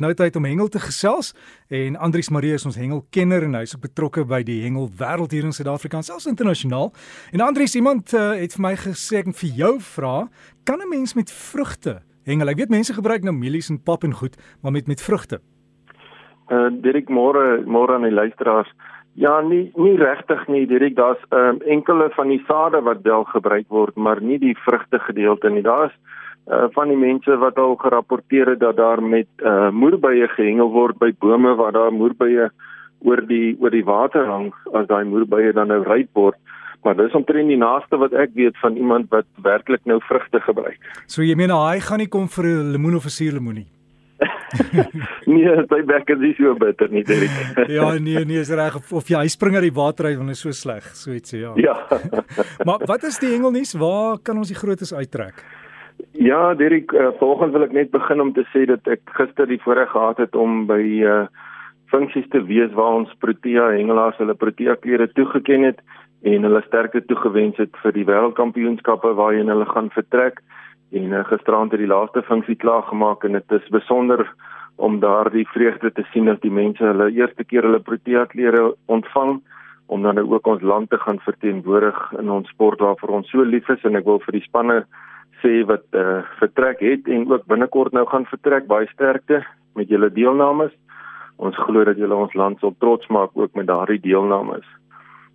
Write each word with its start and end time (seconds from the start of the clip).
nou 0.00 0.12
tyd 0.16 0.36
om 0.36 0.44
hengel 0.48 0.68
te 0.68 0.80
gesels 0.82 1.32
en 1.68 1.96
Andrius 1.96 2.30
Marie 2.32 2.54
is 2.56 2.66
ons 2.68 2.76
hengelkenner 2.80 3.44
en 3.46 3.58
hy's 3.60 3.76
betrokke 3.80 4.24
by 4.28 4.42
die 4.46 4.62
hengel 4.64 4.88
wêreld 4.98 5.32
hier 5.36 5.46
in 5.48 5.54
Suid-Afrika 5.56 6.00
en 6.00 6.06
selfs 6.06 6.28
internasionaal. 6.30 6.92
En 7.32 7.44
Andrius, 7.44 7.76
iemand 7.76 8.14
uh, 8.14 8.32
het 8.40 8.56
vir 8.56 8.64
my 8.64 8.74
gesê 8.80 9.20
ek 9.20 9.32
vir 9.42 9.50
jou 9.62 9.74
vra, 9.94 10.28
kan 10.64 10.80
'n 10.80 10.88
mens 10.88 11.14
met 11.14 11.30
vrugte 11.30 12.00
hengel? 12.24 12.48
Ek 12.48 12.56
weet 12.56 12.70
mense 12.70 12.94
gebruik 12.94 13.22
nou 13.22 13.34
mielies 13.34 13.70
en 13.70 13.82
pap 13.82 14.04
en 14.04 14.14
goed, 14.14 14.36
maar 14.62 14.72
met 14.72 14.86
met 14.86 15.02
vrugte. 15.02 15.40
Uh 16.50 16.70
Dirk 16.82 17.08
môre 17.08 17.62
môre 17.66 17.94
aan 17.94 18.08
die 18.08 18.14
luisteraars. 18.14 18.70
Ja, 19.14 19.40
nie 19.40 19.72
nie 19.74 19.96
regtig 19.96 20.48
nie, 20.48 20.66
Dirk, 20.66 20.96
daar's 20.96 21.22
um, 21.30 21.60
enkele 21.66 22.10
van 22.14 22.28
die 22.28 22.42
sade 22.46 22.80
wat 22.82 23.02
wel 23.02 23.24
gebruik 23.24 23.68
word, 23.68 23.96
maar 23.96 24.22
nie 24.22 24.38
die 24.38 24.56
vrugte 24.64 24.98
gedeelte 24.98 25.50
nie. 25.50 25.62
Daar's 25.62 25.94
uh, 26.46 26.68
van 26.74 26.88
die 26.88 26.98
mense 26.98 27.36
wat 27.42 27.58
al 27.58 27.76
gerapporteer 27.76 28.54
het 28.54 28.60
dat 28.60 28.76
daar 28.76 29.02
met 29.02 29.28
uh, 29.42 29.70
moerbye 29.70 30.28
gehengel 30.36 30.70
word 30.70 30.98
by 30.98 31.12
bome 31.18 31.54
waar 31.54 31.72
daar 31.72 31.92
moerbye 31.92 32.50
oor 33.04 33.22
die 33.26 33.56
oor 33.60 33.72
die 33.72 33.84
water 33.84 34.26
hang 34.26 34.52
as 34.76 34.88
daai 34.88 35.04
moerbye 35.04 35.52
dan 35.52 35.68
nou 35.72 35.82
ryp 35.84 36.10
word. 36.14 36.38
Maar 36.84 36.96
dis 36.96 37.12
omtrent 37.16 37.48
die 37.52 37.60
naaste 37.60 37.98
wat 38.00 38.14
ek 38.16 38.32
weet 38.34 38.56
van 38.62 38.76
iemand 38.76 39.10
wat 39.12 39.28
werklik 39.44 39.84
nou 39.84 39.98
vrugte 40.08 40.40
gebruik. 40.40 40.80
So 41.06 41.22
jy 41.22 41.36
meen 41.36 41.52
hy 41.52 41.80
gaan 41.84 42.00
nie 42.00 42.08
kom 42.08 42.28
vir 42.28 42.46
'n 42.46 42.72
lemoen 42.72 42.96
of 42.96 43.04
'n 43.04 43.16
suurlemoen 43.18 43.54
nie. 43.60 43.68
nee, 45.26 45.46
hy 45.46 45.80
werk 45.86 46.10
as 46.10 46.36
so 46.36 46.54
bitter 46.58 46.88
nie, 46.90 47.04
Derek. 47.04 47.30
ja, 47.78 47.92
nee, 47.98 48.24
nee, 48.24 48.40
is 48.40 48.50
reg 48.50 48.76
of 48.76 49.08
jy 49.08 49.16
hy 49.16 49.28
spring 49.28 49.56
uit 49.56 49.68
die 49.68 49.76
water 49.76 50.10
uit 50.10 50.18
want 50.18 50.32
hy 50.32 50.36
is 50.36 50.42
so 50.44 50.52
sleg, 50.52 50.84
so 50.96 51.14
ietsie, 51.14 51.40
ja. 51.44 51.52
Ja. 51.56 51.76
maar 52.66 52.82
wat 52.90 53.06
is 53.08 53.18
die 53.22 53.30
hengelnuus? 53.32 53.76
Waar 53.80 54.18
kan 54.22 54.36
ons 54.36 54.52
die 54.52 54.58
grootes 54.58 54.92
uittrek? 54.92 55.44
Ja, 56.12 56.54
Dirk, 56.54 56.92
uh, 56.92 57.08
volgens 57.18 57.52
wil 57.52 57.64
ek 57.66 57.72
net 57.76 57.90
begin 57.90 58.20
om 58.20 58.32
te 58.32 58.44
sê 58.52 58.66
dat 58.68 58.86
ek 58.90 59.02
gister 59.16 59.48
die 59.48 59.60
voorreg 59.62 59.90
gehad 59.92 60.20
het 60.22 60.36
om 60.36 60.66
by 60.70 60.82
uh 61.04 61.22
funksies 61.90 62.28
te 62.30 62.38
wees 62.46 62.70
waar 62.78 63.00
ons 63.00 63.14
Protea 63.18 63.64
hengelaars 63.74 64.20
hulle 64.22 64.36
Protea 64.38 64.76
klere 64.78 65.08
toegeken 65.10 65.64
het 65.66 65.80
en 66.22 66.46
hulle 66.46 66.62
sterkte 66.66 67.02
toegewens 67.08 67.58
het 67.58 67.74
vir 67.82 67.96
die 67.96 68.04
wêreldkampioenskappe 68.06 69.10
waarheen 69.18 69.50
hulle 69.50 69.66
gaan 69.72 69.90
vertrek. 69.90 70.38
En 70.94 71.10
uh, 71.10 71.24
gisterand 71.26 71.74
het 71.74 71.82
die 71.82 71.90
laaste 71.90 72.22
funksie 72.28 72.54
klaar 72.54 72.84
gemaak 72.86 73.26
en 73.26 73.38
dit 73.38 73.56
is 73.58 73.72
besonder 73.74 74.22
om 74.76 75.00
daardie 75.00 75.46
vreugde 75.50 75.90
te 75.92 76.04
sien 76.12 76.30
dat 76.30 76.40
die 76.46 76.54
mense 76.54 76.84
hulle 76.84 77.10
eerste 77.10 77.44
keer 77.44 77.66
hulle 77.66 77.82
Protea 77.82 78.24
klere 78.30 78.70
ontvang 78.86 79.40
om 79.90 80.02
dan 80.06 80.18
ook 80.18 80.46
ons 80.46 80.62
land 80.62 80.90
te 80.90 80.98
gaan 80.98 81.18
verteenwoordig 81.26 81.98
in 82.22 82.30
ons 82.30 82.48
sport 82.54 82.80
waarvoor 82.80 83.18
ons 83.18 83.30
so 83.30 83.42
lief 83.42 83.68
is 83.68 83.82
en 83.84 83.98
ek 83.98 84.06
wil 84.06 84.22
vir 84.22 84.38
die 84.38 84.46
spanne 84.46 84.84
sê 85.42 85.64
wat 85.66 85.84
eh 85.92 86.00
uh, 86.00 86.22
vertrek 86.38 86.80
het 86.80 87.08
en 87.08 87.30
ook 87.30 87.46
binnekort 87.46 87.92
nou 87.92 88.06
gaan 88.06 88.26
vertrek 88.26 88.66
baie 88.66 88.86
sterkte 88.92 89.44
met 89.74 89.88
julle 89.88 90.12
deelnames. 90.12 90.72
Ons 91.36 91.56
glo 91.56 91.84
dat 91.84 91.96
julle 91.96 92.14
ons 92.14 92.34
land 92.34 92.58
sal 92.60 92.74
trots 92.78 93.06
maak 93.08 93.30
ook 93.34 93.54
met 93.54 93.66
daardie 93.66 94.00
deelnames. 94.00 94.66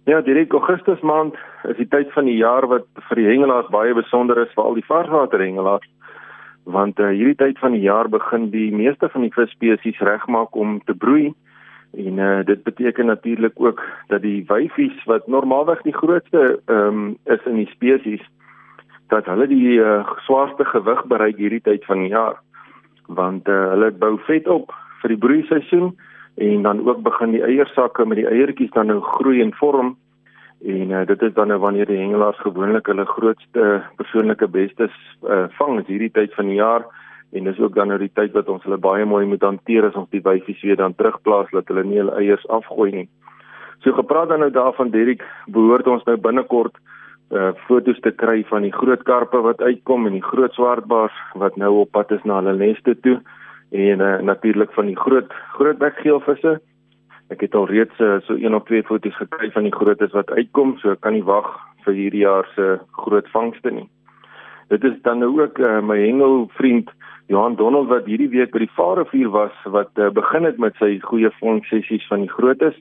Ja, 0.06 0.22
direk 0.22 0.54
Augustus 0.54 1.02
maand 1.02 1.34
is 1.64 1.78
die 1.78 1.88
tyd 1.90 2.12
van 2.14 2.28
die 2.30 2.38
jaar 2.38 2.68
wat 2.70 2.86
vir 3.08 3.22
die 3.22 3.26
hengelaars 3.26 3.72
baie 3.74 3.94
besonder 3.98 4.38
is, 4.44 4.52
veral 4.54 4.78
die 4.78 4.86
varswater 4.86 5.42
hengelaars. 5.42 5.88
Want 6.64 7.00
uh, 7.00 7.10
hierdie 7.10 7.40
tyd 7.40 7.58
van 7.62 7.74
die 7.74 7.82
jaar 7.82 8.10
begin 8.10 8.52
die 8.54 8.70
meeste 8.74 9.10
van 9.10 9.26
die 9.26 9.34
visspesies 9.34 10.04
regmaak 10.06 10.54
om 10.56 10.78
te 10.86 10.94
broei. 10.94 11.34
En 11.98 12.22
uh, 12.22 12.46
dit 12.46 12.62
beteken 12.64 13.10
natuurlik 13.10 13.58
ook 13.58 13.82
dat 14.14 14.22
die 14.22 14.44
wyfies 14.48 15.04
wat 15.10 15.28
normaalweg 15.28 15.82
die 15.82 15.98
grootste 15.98 16.60
um, 16.70 17.18
is 17.24 17.42
in 17.50 17.64
die 17.64 17.70
spesies 17.74 18.22
dat 19.14 19.26
hulle 19.30 19.48
die 19.48 19.78
uh, 19.78 20.02
swaarste 20.26 20.66
gewig 20.66 21.06
bereik 21.12 21.38
hierdie 21.38 21.62
tyd 21.62 21.86
van 21.86 22.02
die 22.04 22.12
jaar. 22.14 22.40
Want 23.08 23.48
uh, 23.48 23.70
hulle 23.76 23.92
bou 23.92 24.16
vet 24.26 24.48
op 24.48 24.74
vir 25.02 25.14
die 25.14 25.22
broeiseisoen 25.22 25.94
en 26.36 26.66
dan 26.66 26.82
ook 26.88 27.04
begin 27.06 27.32
die 27.32 27.44
eiersakke 27.46 28.06
met 28.06 28.20
die 28.20 28.28
eiertjies 28.28 28.74
dan 28.74 28.92
nou 28.92 29.00
groei 29.02 29.42
en 29.42 29.54
vorm. 29.56 29.96
En 30.66 30.92
uh, 30.92 31.06
dit 31.06 31.22
is 31.22 31.34
dan 31.34 31.48
nou 31.54 31.60
wanneer 31.60 31.86
die 31.86 32.00
hengelaars 32.02 32.40
gewoonlik 32.44 32.88
hulle 32.92 33.06
grootste 33.06 33.84
persoonlike 34.00 34.48
bestes 34.48 34.96
uh, 35.24 35.46
vang 35.60 35.80
is 35.80 35.92
hierdie 35.92 36.12
tyd 36.12 36.34
van 36.34 36.50
die 36.52 36.60
jaar. 36.60 36.88
En 37.36 37.44
dis 37.44 37.60
ook 37.60 37.76
dan 37.76 37.92
nou 37.92 38.00
die 38.00 38.12
tyd 38.14 38.34
wat 38.34 38.50
ons 38.50 38.64
hulle 38.64 38.80
baie 38.82 39.06
mooi 39.06 39.26
moet 39.26 39.44
hanteer 39.44 39.90
as 39.90 40.00
ons 40.00 40.10
die 40.10 40.24
wyfies 40.24 40.62
weer 40.64 40.80
dan 40.80 40.96
terugplaas 40.96 41.52
dat 41.52 41.68
hulle 41.70 41.84
nie 41.84 42.02
hulle 42.02 42.18
eiers 42.18 42.48
afgooi 42.48 42.92
nie. 42.92 43.08
So 43.84 43.94
gepraat 43.94 44.30
dan 44.30 44.40
nou 44.40 44.52
daarvan 44.52 44.90
Derek 44.90 45.24
behoort 45.46 45.88
ons 45.88 46.06
nou 46.08 46.18
binnekort 46.18 46.78
uh 47.36 47.52
fotos 47.68 48.00
te 48.04 48.12
kry 48.12 48.44
van 48.50 48.64
die 48.66 48.74
groot 48.74 49.04
karpe 49.08 49.42
wat 49.44 49.62
uitkom 49.62 50.08
en 50.08 50.16
die 50.18 50.24
groot 50.24 50.54
swartbaars 50.56 51.18
wat 51.42 51.58
nou 51.62 51.72
op 51.84 51.92
pad 51.92 52.12
is 52.16 52.24
na 52.24 52.40
hulle 52.40 52.56
neste 52.60 52.96
toe 53.08 53.20
en 53.72 54.02
uh 54.02 54.16
natuurlik 54.30 54.72
van 54.78 54.90
die 54.92 54.98
groot 54.98 55.34
groot 55.58 55.78
bekgeelvisse. 55.82 56.60
Ek 57.34 57.42
het 57.42 57.56
al 57.58 57.68
reeds 57.68 58.00
uh, 58.00 58.20
so 58.28 58.38
een 58.38 58.56
of 58.56 58.68
twee 58.70 58.84
fotos 58.86 59.16
gekry 59.18 59.50
van 59.52 59.66
die 59.66 59.74
grootes 59.74 60.14
wat 60.14 60.30
uitkom, 60.30 60.76
so 60.78 60.94
ek 60.94 61.02
kan 61.02 61.16
nie 61.18 61.26
wag 61.26 61.48
vir 61.86 61.98
hierdie 61.98 62.22
jaar 62.22 62.46
se 62.54 62.76
groot 63.02 63.30
vangste 63.34 63.72
nie. 63.74 63.88
Dit 64.70 64.84
is 64.84 64.94
dan 65.02 65.20
nou 65.20 65.32
ook 65.42 65.58
uh, 65.58 65.80
my 65.82 65.98
hengelvriend 66.02 66.92
Johan 67.28 67.56
Donald 67.58 67.90
wat 67.90 68.06
hierdie 68.06 68.30
week 68.30 68.54
by 68.54 68.62
die 68.62 68.76
Vaalrivier 68.78 69.32
was 69.34 69.54
wat 69.74 69.90
uh, 69.98 70.12
begin 70.14 70.46
het 70.46 70.62
met 70.62 70.78
sy 70.82 71.00
goeie 71.02 71.32
vangsessies 71.42 72.06
van 72.10 72.26
die 72.26 72.30
grootes 72.30 72.78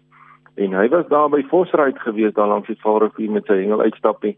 en 0.56 0.72
hy 0.72 0.88
was 0.88 1.08
daar 1.08 1.28
by 1.28 1.42
Vosruit 1.50 1.98
gewees 1.98 2.34
daar 2.34 2.48
langs 2.48 2.66
die 2.66 2.80
Vaalrivier 2.82 3.30
met 3.30 3.46
sy 3.46 3.54
hengel 3.62 3.80
uitstappie 3.80 4.36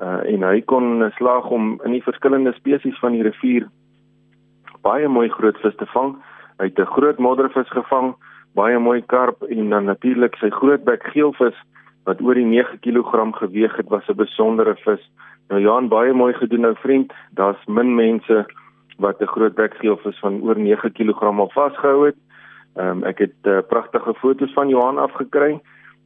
uh, 0.00 0.20
en 0.28 0.42
hy 0.42 0.60
kon 0.60 1.10
slaag 1.16 1.50
om 1.50 1.80
in 1.84 1.92
die 1.92 2.02
verskillende 2.02 2.52
spesies 2.52 2.98
van 2.98 3.12
die 3.12 3.22
rivier 3.22 3.68
baie 4.84 5.08
mooi 5.08 5.28
groot 5.32 5.58
vis 5.62 5.76
te 5.80 5.86
vang. 5.92 6.14
Hy 6.60 6.68
het 6.68 6.78
'n 6.78 6.94
groot 6.96 7.18
moddervis 7.18 7.70
gevang, 7.72 8.14
baie 8.54 8.78
mooi 8.78 9.02
karp 9.02 9.42
en 9.42 9.70
dan 9.70 9.84
natuurlik 9.84 10.36
sy 10.36 10.50
grootbek 10.50 11.02
geelvis 11.14 11.56
wat 12.04 12.20
oor 12.20 12.34
die 12.34 12.44
9 12.44 12.78
kg 12.84 13.32
geweg 13.40 13.76
het 13.76 13.88
was 13.88 14.08
'n 14.08 14.16
besondere 14.16 14.76
vis. 14.84 15.02
Nou 15.48 15.60
Johan 15.60 15.88
baie 15.88 16.12
mooi 16.12 16.34
gedoen 16.34 16.60
nou 16.60 16.74
vriend. 16.74 17.12
Daar's 17.30 17.64
min 17.66 17.94
mense 17.94 18.46
wat 18.98 19.20
'n 19.20 19.26
grootbek 19.26 19.74
geelvis 19.74 20.18
van 20.18 20.42
oor 20.42 20.58
9 20.58 20.92
kg 20.92 21.22
al 21.22 21.50
vasgehou 21.50 22.06
het. 22.06 22.16
Ehm 22.74 22.88
um, 22.90 23.04
ek 23.06 23.18
het 23.18 23.46
uh, 23.46 23.60
pragtige 23.68 24.14
foto's 24.18 24.52
van 24.52 24.68
Johan 24.68 24.98
afgekry 24.98 25.60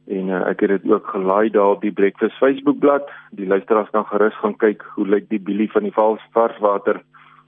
en 0.07 0.27
uh, 0.29 0.41
ek 0.49 0.59
het 0.59 0.69
dit 0.69 0.91
ook 0.91 1.07
gelaai 1.07 1.49
daar 1.49 1.71
op 1.77 1.81
die 1.81 1.91
Breakfast 1.91 2.37
Facebookblad. 2.37 3.09
Die 3.31 3.47
luisteraars 3.47 3.89
kan 3.89 4.05
gerus 4.05 4.37
gaan 4.37 4.53
kyk 4.57 4.85
hoe 4.93 5.07
lyk 5.07 5.25
die 5.29 5.41
bilie 5.41 5.71
van 5.71 5.83
die 5.83 5.93
vals 5.93 6.21
varswater, 6.37 7.01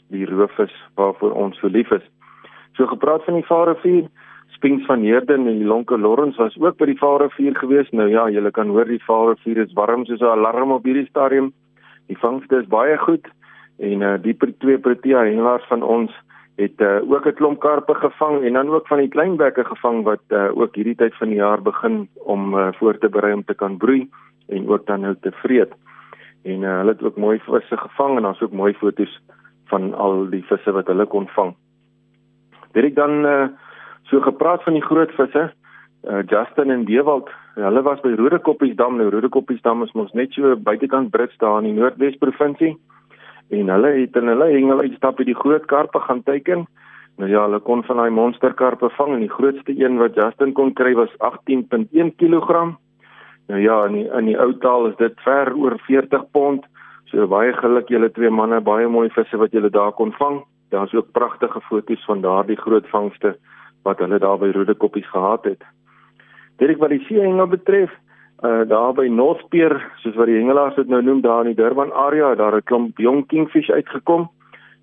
die 0.10 0.26
roofvis 0.26 0.74
waarvoor 0.98 1.38
ons 1.38 1.60
so 1.62 1.70
lief 1.70 1.92
is. 1.92 2.08
So 2.74 2.88
gepraat 2.90 3.24
van 3.24 3.38
die 3.38 3.46
Vaalrivier, 3.46 4.10
Spings 4.58 4.86
van 4.86 5.06
Heerden 5.06 5.46
en 5.48 5.62
die 5.62 5.70
Lonke 5.70 5.98
Lawrence 5.98 6.42
was 6.42 6.58
ook 6.58 6.78
by 6.81 6.90
die 6.90 6.98
Vaalrivier 6.98 7.54
gewees. 7.62 7.90
Nou 7.92 8.10
ja, 8.10 8.26
julle 8.30 8.52
kan 8.52 8.74
hoor 8.74 8.90
die 8.90 9.04
Vaalrivier 9.06 9.62
is 9.62 9.78
warm 9.78 10.06
soos 10.06 10.22
'n 10.22 10.34
alarm 10.34 10.72
op 10.72 10.84
hierdie 10.84 11.08
stadium. 11.10 11.54
Die 12.08 12.18
vangste 12.18 12.58
is 12.58 12.68
baie 12.68 12.98
goed 12.98 13.28
en 13.78 14.02
uh, 14.02 14.18
die 14.22 14.38
twee 14.58 14.78
protea 14.78 15.24
hengelaars 15.24 15.68
van 15.70 15.84
ons 15.84 16.12
het 16.56 16.81
uh, 16.81 17.12
ook 17.12 17.25
'n 17.25 17.34
klomp 17.34 17.59
karpe 17.59 17.94
gevang 17.94 18.44
en 18.44 18.53
dan 18.53 18.69
ook 18.69 18.88
van 18.88 18.97
die 18.97 19.07
kleinbekke 19.07 19.63
gevang 19.63 20.03
wat 20.03 20.22
uh, 20.28 20.57
ook 20.57 20.75
hierdie 20.75 20.95
tyd 20.95 21.16
van 21.16 21.28
die 21.28 21.38
jaar 21.38 21.62
begin 21.62 22.09
om 22.13 22.53
uh, 22.53 22.67
voor 22.72 22.97
te 22.97 23.09
berei 23.09 23.34
om 23.34 23.44
te 23.44 23.53
kan 23.53 23.78
broei 23.78 24.09
en 24.47 24.69
ook 24.69 24.85
dan 24.85 25.00
nou 25.00 25.16
te 25.22 25.31
vreet. 25.31 25.73
En 26.44 26.62
uh, 26.62 26.78
hulle 26.78 26.91
het 26.91 27.03
ook 27.03 27.17
mooi 27.17 27.39
visse 27.39 27.78
gevang 27.78 28.16
en 28.16 28.23
daar's 28.23 28.41
ook 28.41 28.51
mooi 28.51 28.73
foto's 28.73 29.22
van 29.66 29.94
al 29.94 30.29
die 30.29 30.44
visse 30.44 30.72
wat 30.72 30.88
hulle 30.88 31.06
kon 31.06 31.28
vang. 31.28 31.56
Het 32.72 32.83
ek 32.83 32.95
dan 32.95 33.25
uh, 33.25 33.47
so 34.03 34.19
gepraat 34.19 34.63
van 34.63 34.73
die 34.73 34.85
groot 34.85 35.12
visse, 35.12 35.53
uh, 36.03 36.23
Justin 36.28 36.72
en 36.72 36.85
Dewald, 36.85 37.29
hulle 37.56 37.81
was 37.81 38.00
by 38.00 38.13
Rodekoppiesdam, 38.16 38.97
nou 38.97 39.09
Rodekoppiesdam 39.09 39.83
is 39.83 39.91
mos 39.91 40.12
net 40.12 40.33
so 40.33 40.56
buitekant 40.56 41.12
Brits 41.12 41.38
daar 41.38 41.59
in 41.63 41.72
die 41.72 41.79
Noordwes 41.79 42.18
provinsie 42.18 42.78
en 43.51 43.69
hulle 43.69 43.91
het 44.00 44.16
in 44.16 44.31
hulle 44.31 44.47
hengel 44.51 44.84
uitstap 44.85 45.17
by 45.19 45.25
die 45.28 45.38
groot 45.38 45.66
karpe 45.72 46.00
gaan 46.00 46.23
teiken. 46.23 46.66
Nou 47.19 47.29
ja, 47.29 47.44
hulle 47.45 47.59
kon 47.59 47.84
van 47.84 48.00
daai 48.00 48.13
monsterkarpe 48.16 48.89
vang 48.95 49.16
en 49.16 49.25
die 49.25 49.33
grootste 49.33 49.75
een 49.75 50.00
wat 50.00 50.15
Justin 50.15 50.53
kon 50.57 50.74
kry 50.74 50.94
was 50.98 51.12
18.1 51.27 52.15
kg. 52.18 52.71
Nou 53.51 53.59
ja, 53.59 53.81
in 53.89 53.98
die, 54.00 54.06
in 54.18 54.30
die 54.31 54.38
ou 54.39 54.53
taal 54.63 54.88
is 54.92 54.95
dit 55.01 55.18
ver 55.25 55.51
oor 55.57 55.75
40 55.88 56.24
pond. 56.31 56.65
So 57.12 57.27
baie 57.27 57.51
geluk 57.57 57.92
julle 57.92 58.09
twee 58.15 58.31
manne, 58.31 58.62
baie 58.63 58.88
mooi 58.88 59.09
visse 59.12 59.38
wat 59.38 59.51
julle 59.51 59.69
daar 59.69 59.92
kon 59.97 60.13
vang. 60.19 60.42
Daar's 60.71 60.94
ook 60.95 61.12
pragtige 61.12 61.59
foto's 61.68 62.06
van 62.07 62.21
daardie 62.24 62.57
groot 62.57 62.88
vangste 62.88 63.36
wat 63.83 64.00
hulle 64.00 64.19
daar 64.24 64.39
by 64.39 64.54
Rodekoppies 64.56 65.09
gehad 65.12 65.44
het. 65.50 65.65
Dit 66.62 66.77
wat 66.80 66.94
die 66.94 67.04
see 67.07 67.19
hengel 67.19 67.50
betref, 67.51 67.92
uh 68.42 68.68
daar 68.68 68.94
by 68.94 69.08
Northpier, 69.08 69.76
soos 70.02 70.16
wat 70.16 70.26
die 70.26 70.40
hengelaars 70.40 70.76
dit 70.76 70.88
nou 70.88 71.02
noem 71.02 71.22
daar 71.22 71.46
in 71.46 71.54
die 71.54 71.64
Durban 71.64 71.94
area, 71.94 72.36
daar 72.36 72.56
'n 72.56 72.64
klomp 72.64 72.98
jong 72.98 73.28
kingfish 73.28 73.70
uitgekom. 73.70 74.30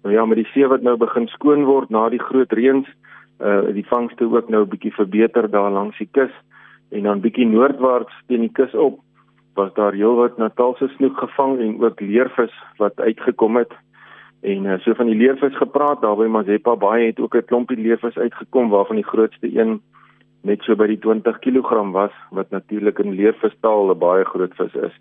Nou 0.03 0.15
ja, 0.15 0.27
met 0.27 0.37
die 0.37 0.51
see 0.53 0.67
wat 0.67 0.83
nou 0.83 0.97
begin 0.97 1.27
skoon 1.27 1.65
word 1.65 1.91
na 1.91 2.09
die 2.09 2.23
groot 2.23 2.53
reëns, 2.53 2.87
uh 3.41 3.73
die 3.75 3.87
vangste 3.87 4.25
ook 4.25 4.49
nou 4.49 4.65
bietjie 4.65 4.95
verbeter 4.95 5.51
daar 5.51 5.71
langs 5.71 5.99
die 5.99 6.09
kus 6.13 6.31
en 6.91 7.03
dan 7.03 7.21
bietjie 7.21 7.47
noordwaarts 7.47 8.15
teen 8.27 8.41
die 8.41 8.53
kus 8.53 8.75
op 8.75 9.01
was 9.55 9.75
daar 9.75 9.93
heelwat 9.93 10.39
Natalse 10.39 10.89
snoek 10.89 11.19
gevang 11.19 11.59
en 11.59 11.83
ook 11.83 12.01
leervis 12.01 12.55
wat 12.77 13.01
uitgekom 13.01 13.57
het. 13.57 13.73
En 14.41 14.65
uh, 14.65 14.79
so 14.79 14.95
van 14.95 15.07
die 15.07 15.19
leervis 15.19 15.57
gepraat, 15.57 16.01
daar 16.01 16.17
by 16.17 16.29
Mazeppa 16.31 16.77
Baai 16.77 17.07
het 17.07 17.21
ook 17.21 17.35
'n 17.35 17.45
klompie 17.45 17.77
leervis 17.77 18.19
uitgekom 18.19 18.69
waarvan 18.69 18.97
die 18.97 19.11
grootste 19.13 19.49
een 19.59 19.81
net 20.49 20.65
so 20.65 20.77
by 20.77 20.89
die 20.91 21.01
20 21.05 21.39
kg 21.45 21.93
was 21.93 22.15
wat 22.35 22.51
natuurlik 22.51 22.99
in 23.05 23.17
leervistaal 23.19 23.93
'n 23.93 23.99
baie 23.99 24.25
groot 24.25 24.55
vis 24.57 24.75
is. 24.75 24.95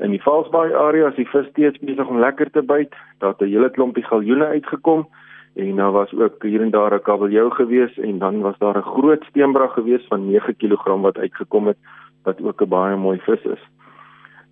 In 0.00 0.10
die 0.10 0.22
Valsbaai 0.22 0.74
area 0.74 1.08
is 1.08 1.20
die 1.20 1.28
vis 1.28 1.46
steeds 1.50 1.78
besig 1.78 2.08
om 2.08 2.18
lekker 2.18 2.50
te 2.50 2.62
byt. 2.62 2.94
Daar 3.18 3.36
het 3.36 3.42
'n 3.42 3.52
hele 3.54 3.70
klompie 3.70 4.04
galjoene 4.04 4.46
uitgekom 4.46 5.06
en 5.54 5.76
daar 5.76 5.92
was 5.92 6.12
ook 6.12 6.42
hier 6.42 6.62
en 6.62 6.70
daar 6.70 6.94
'n 6.94 7.02
kabeljou 7.02 7.50
gewees 7.50 7.98
en 7.98 8.18
dan 8.18 8.40
was 8.40 8.58
daar 8.58 8.76
'n 8.76 8.90
groot 8.94 9.24
steenbrag 9.24 9.72
gewees 9.72 10.06
van 10.08 10.26
9 10.26 10.56
kg 10.56 11.00
wat 11.00 11.18
uitgekom 11.18 11.66
het 11.66 11.78
wat 12.24 12.42
ook 12.42 12.60
'n 12.62 12.68
baie 12.68 12.96
mooi 12.96 13.18
vis 13.18 13.44
is. 13.44 13.62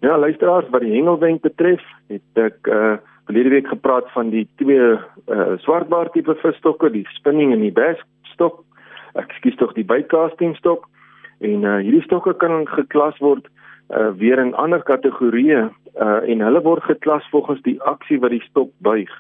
Ja, 0.01 0.19
luisteraars, 0.19 0.69
wat 0.71 0.81
die 0.81 0.93
hengelwenk 0.93 1.41
betref, 1.41 1.83
het 2.07 2.35
ek 2.35 2.67
uh 2.67 2.97
verlede 3.25 3.49
week 3.49 3.69
gepraat 3.69 4.11
van 4.13 4.31
die 4.31 4.49
twee 4.57 4.99
uh 5.31 5.53
swartbaar 5.57 6.11
tipe 6.11 6.35
visstokke, 6.35 6.91
die 6.91 7.07
spinning 7.09 7.53
en 7.53 7.61
die 7.61 7.73
bass 7.73 8.03
stok. 8.23 8.65
Ek 9.19 9.33
skuis 9.39 9.57
tog 9.61 9.75
die 9.77 9.87
bytecasting 9.89 10.57
stok 10.57 10.89
en 11.41 11.65
uh 11.65 11.79
hierdie 11.83 12.05
stokke 12.07 12.35
kan 12.39 12.67
geklas 12.71 13.19
word 13.21 13.49
uh 13.93 14.11
weer 14.21 14.41
in 14.41 14.55
ander 14.55 14.83
kategorieë 14.83 15.67
uh 15.69 16.21
en 16.31 16.45
hulle 16.47 16.63
word 16.65 16.87
geklas 16.89 17.27
volgens 17.31 17.63
die 17.69 17.79
aksie 17.83 18.21
wat 18.21 18.35
die 18.35 18.45
stok 18.49 18.73
buig. 18.79 19.11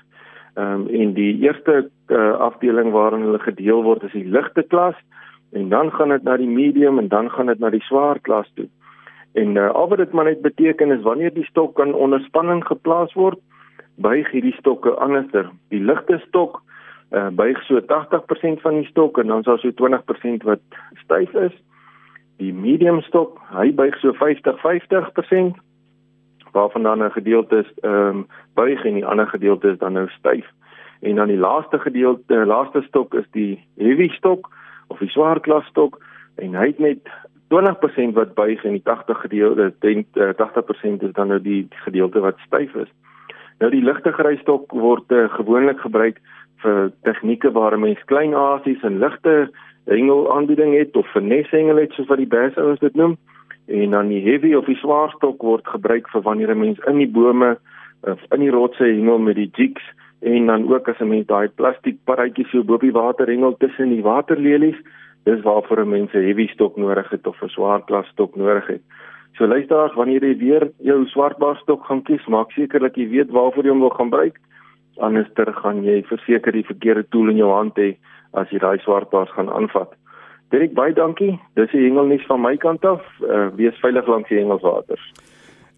Ehm 0.55 0.85
um, 0.85 0.89
en 0.89 1.15
die 1.17 1.33
eerste 1.41 1.89
uh, 2.09 2.33
afdeling 2.45 2.93
waarin 2.93 3.23
hulle 3.25 3.41
gedeel 3.41 3.83
word 3.83 4.03
is 4.05 4.13
die 4.13 4.29
ligte 4.29 4.63
klas 4.63 4.97
en 5.53 5.69
dan 5.69 5.91
gaan 5.93 6.13
dit 6.13 6.23
na 6.23 6.37
die 6.37 6.49
medium 6.49 6.99
en 6.99 7.09
dan 7.09 7.31
gaan 7.31 7.47
dit 7.47 7.59
na 7.59 7.71
die 7.71 7.85
swaar 7.89 8.21
klas 8.21 8.51
toe. 8.55 8.69
En 9.33 9.57
uh, 9.57 9.71
al 9.71 9.89
wat 9.89 9.99
dit 9.99 10.13
maar 10.13 10.29
net 10.29 10.43
beteken 10.43 10.93
is 10.93 11.03
wanneer 11.03 11.33
die 11.35 11.49
stok 11.49 11.75
kan 11.77 11.95
onder 11.95 12.21
spanning 12.21 12.61
geplaas 12.67 13.13
word, 13.17 13.39
buig 13.97 14.29
hierdie 14.31 14.57
stokke 14.59 14.93
anderster. 15.01 15.49
Die 15.69 15.81
ligte 15.81 16.21
stok 16.27 16.61
uh, 17.13 17.29
buig 17.33 17.63
so 17.63 17.81
80% 17.81 18.61
van 18.61 18.75
die 18.75 18.87
stok 18.87 19.19
en 19.19 19.27
dan 19.27 19.39
is 19.39 19.45
daar 19.45 19.59
so 19.59 19.71
20% 19.71 20.45
wat 20.49 20.61
styf 21.05 21.33
is. 21.33 21.53
Die 22.37 22.55
medium 22.55 23.01
stok, 23.01 23.41
hy 23.53 23.73
buig 23.75 23.99
so 24.01 24.15
50-50% 24.17 25.61
waarvan 26.53 26.83
dan 26.83 27.05
'n 27.05 27.11
gedeelte 27.11 27.57
is 27.57 27.71
ehm 27.81 28.09
um, 28.09 28.27
buig 28.55 28.85
en 28.85 28.95
die 28.95 29.07
ander 29.07 29.27
gedeelte 29.27 29.69
is 29.69 29.79
dan 29.79 29.93
nou 29.93 30.09
styf. 30.09 30.47
En 31.01 31.15
dan 31.15 31.29
die 31.29 31.39
laaste 31.39 31.79
gedeelte, 31.79 32.47
laaste 32.47 32.83
stok 32.83 33.15
is 33.15 33.29
die 33.31 33.65
heavy 33.77 34.09
stok 34.09 34.51
of 34.87 34.99
die 34.99 35.09
swaar 35.09 35.41
klas 35.41 35.67
stok 35.67 36.01
en 36.37 36.55
hy 36.55 36.67
het 36.67 36.79
net 36.79 37.09
20% 37.49 38.15
wat 38.15 38.35
buig 38.35 38.65
en 38.65 38.73
die 38.73 38.85
80 38.85 39.21
gedeelte 39.21 39.73
80% 40.37 41.03
is 41.03 41.13
dan 41.13 41.29
nou 41.29 41.41
die 41.41 41.69
gedeelte 41.71 42.21
wat 42.21 42.39
styf 42.47 42.75
is. 42.75 42.89
Nou 43.59 43.71
die 43.71 43.83
ligte 43.83 44.13
grystok 44.13 44.73
word 44.73 45.13
uh, 45.13 45.29
gewoonlik 45.35 45.81
gebruik 45.81 46.21
vir 46.63 46.91
tegnieke 47.03 47.53
waar 47.53 47.75
'n 47.75 47.81
mens 47.81 48.05
klein 48.05 48.35
aasies 48.35 48.83
en 48.83 48.99
ligte 48.99 49.51
hengel 49.87 50.33
aanbieding 50.33 50.75
het 50.79 50.97
of 50.97 51.07
vir 51.13 51.23
neshengel 51.23 51.77
het 51.77 51.93
soos 51.93 52.09
wat 52.09 52.19
die 52.19 52.33
bass 52.35 52.57
ouens 52.57 52.81
dit 52.81 52.95
noem 52.95 53.17
en 53.67 53.91
dan 53.91 54.09
die 54.09 54.23
heavy 54.23 54.55
of 54.55 54.67
die 54.67 54.79
swaar 54.79 55.11
stok 55.11 55.43
word 55.43 55.67
gebruik 55.67 56.09
vir 56.09 56.23
wanneer 56.23 56.51
'n 56.51 56.59
mens 56.59 56.79
in 56.87 56.99
die 56.99 57.11
bome 57.11 57.59
of 58.03 58.21
in 58.31 58.41
die 58.41 58.51
rotse 58.51 58.85
hengel 58.85 59.19
met 59.19 59.37
die 59.37 59.51
jigs 59.53 59.83
en 60.21 60.47
dan 60.47 60.73
ook 60.73 60.89
as 60.89 61.01
'n 61.01 61.09
mens 61.09 61.27
daai 61.27 61.49
plastiek 61.49 61.99
paradjies 62.05 62.51
so 62.51 62.63
bo 62.63 62.75
op 62.75 62.81
die 62.81 62.93
water 62.93 63.27
hengel 63.27 63.57
tussen 63.59 63.89
die 63.89 64.03
waterlelies 64.03 64.79
dis 65.25 65.43
waarvoor 65.43 65.81
'n 65.81 65.89
mens 65.89 66.13
'n 66.13 66.27
heavy 66.27 66.47
stok 66.49 66.77
nodig 66.77 67.11
het 67.11 67.27
of 67.27 67.43
'n 67.43 67.49
swaar 67.49 67.85
klas 67.85 68.07
stok 68.07 68.37
nodig 68.37 68.67
het. 68.67 68.83
So 69.33 69.47
luisteraars 69.47 69.95
wanneer 69.95 70.25
jy 70.25 70.37
weer 70.37 70.71
jou 70.79 71.07
swartbaar 71.07 71.57
stok 71.57 71.85
gaan 71.85 72.03
kies 72.03 72.27
maak 72.27 72.51
seker 72.51 72.81
dat 72.81 72.95
jy 72.95 73.09
weet 73.09 73.31
waarvoor 73.31 73.65
jy 73.65 73.71
hom 73.71 73.81
wil 73.81 73.91
gaan 73.91 74.11
gebruik 74.11 74.37
anders 74.99 75.29
ter 75.35 75.53
gaan 75.53 75.85
jy 75.85 76.03
verseker 76.09 76.53
die 76.53 76.67
verkeerde 76.67 77.05
tool 77.11 77.31
in 77.31 77.41
jou 77.41 77.53
hand 77.53 77.77
hê 77.77 77.97
as 78.33 78.51
jy 78.51 78.59
daai 78.59 78.79
swartbaars 78.85 79.33
gaan 79.37 79.51
aanvat 79.53 79.97
Dirk 80.53 80.75
baie 80.77 80.93
dankie. 80.93 81.33
Dis 81.57 81.71
die 81.73 81.87
hengelnuus 81.87 82.25
van 82.29 82.43
my 82.45 82.57
kant 82.61 82.85
af. 82.85 83.05
Uh, 83.25 83.49
wees 83.57 83.77
veilig 83.81 84.09
langs 84.11 84.29
die 84.29 84.37
hengelswaters. 84.37 85.05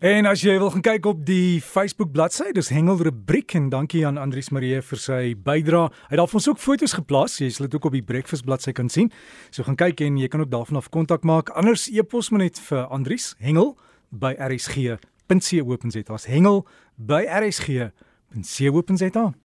En 0.04 0.26
as 0.26 0.42
jy 0.42 0.56
wil 0.58 0.72
gaan 0.74 0.82
kyk 0.84 1.06
op 1.06 1.20
die 1.24 1.62
Facebook 1.64 2.10
bladsy, 2.12 2.50
dis 2.52 2.72
Hengel 2.74 2.98
rubriek 3.06 3.54
en 3.56 3.70
dankie 3.72 4.02
aan 4.04 4.18
Andrius 4.20 4.50
Marie 4.52 4.82
vir 4.84 5.00
sy 5.00 5.20
bydrae. 5.46 5.86
Hy 6.10 6.10
het 6.10 6.20
daar 6.20 6.28
vir 6.28 6.40
ons 6.40 6.48
ook 6.50 6.60
foto's 6.60 6.96
geplaas. 6.98 7.38
Jy 7.38 7.52
sal 7.54 7.68
dit 7.68 7.76
ook 7.78 7.86
op 7.88 7.94
die 7.94 8.04
breakfast 8.04 8.44
bladsy 8.44 8.74
kan 8.74 8.90
sien. 8.92 9.12
So 9.54 9.64
gaan 9.64 9.78
kyk 9.80 10.02
en 10.04 10.18
jy 10.20 10.28
kan 10.28 10.42
ook 10.42 10.50
daarvan 10.52 10.82
af 10.82 10.90
kontak 10.92 11.22
maak. 11.24 11.54
Anders 11.54 11.86
e-pos 11.94 12.32
maar 12.34 12.42
net 12.42 12.58
vir 12.66 12.82
Andrius 12.90 13.32
Hengel 13.38 13.76
by 14.10 14.34
rsg.co.za. 14.34 16.18
Hengel 16.26 16.66
by 16.98 17.22
rsg.co.za 17.30 18.13
en 18.34 18.44
seeopens.za. 18.44 19.34